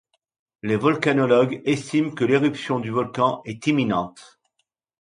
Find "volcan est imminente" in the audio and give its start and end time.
2.89-4.39